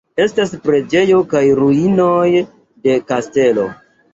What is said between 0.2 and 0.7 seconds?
Estas